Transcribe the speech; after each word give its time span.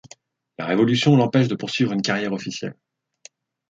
La 0.57 0.65
Révolution 0.65 1.15
l'empêche 1.15 1.47
de 1.47 1.53
poursuivre 1.53 1.91
une 1.91 2.01
carrière 2.01 2.33
officielle. 2.33 2.75